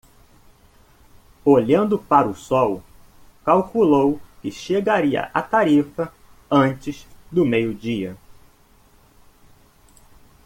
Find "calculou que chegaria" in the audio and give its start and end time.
3.45-5.29